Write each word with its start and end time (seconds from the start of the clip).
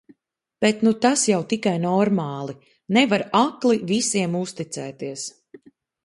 Bet 0.63 0.77
nu 0.85 0.91
tas 1.05 1.25
jau 1.31 1.41
tikai 1.51 1.73
normāli, 1.83 2.55
nevar 2.97 3.25
akli 3.41 3.77
visiem 3.91 4.39
uzticēties. 4.41 5.27